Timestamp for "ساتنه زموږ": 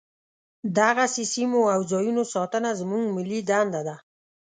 2.33-3.03